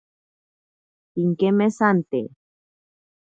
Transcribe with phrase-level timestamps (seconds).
[1.13, 2.21] Pinkemesante.